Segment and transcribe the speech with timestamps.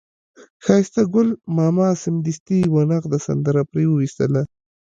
[0.65, 4.41] ښایسته ګل ماما سمدستي یوه نغده سندره پرې وویستله.